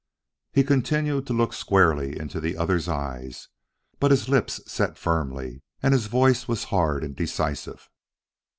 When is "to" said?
1.27-1.33